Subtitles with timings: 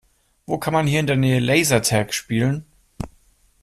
[0.47, 2.65] Wo kann man hier in der Nähe Lasertag spielen?